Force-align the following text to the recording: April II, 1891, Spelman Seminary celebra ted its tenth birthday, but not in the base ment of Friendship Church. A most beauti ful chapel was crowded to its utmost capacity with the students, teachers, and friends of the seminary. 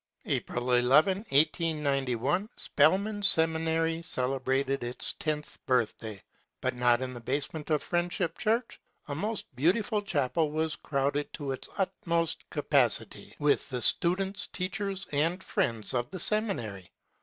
April 0.25 0.63
II, 0.73 0.87
1891, 0.89 2.49
Spelman 2.57 3.21
Seminary 3.21 3.97
celebra 3.99 4.65
ted 4.65 4.83
its 4.83 5.13
tenth 5.13 5.59
birthday, 5.67 6.19
but 6.59 6.73
not 6.73 7.03
in 7.03 7.13
the 7.13 7.19
base 7.21 7.53
ment 7.53 7.69
of 7.69 7.83
Friendship 7.83 8.35
Church. 8.35 8.81
A 9.09 9.13
most 9.13 9.55
beauti 9.55 9.85
ful 9.85 10.01
chapel 10.01 10.49
was 10.51 10.75
crowded 10.75 11.31
to 11.33 11.51
its 11.51 11.69
utmost 11.77 12.49
capacity 12.49 13.35
with 13.37 13.69
the 13.69 13.83
students, 13.83 14.47
teachers, 14.47 15.05
and 15.11 15.43
friends 15.43 15.93
of 15.93 16.09
the 16.09 16.19
seminary. 16.19 16.91